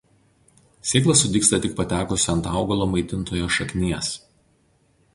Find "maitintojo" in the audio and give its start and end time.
2.97-3.55